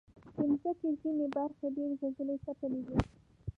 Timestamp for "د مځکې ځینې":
0.35-1.25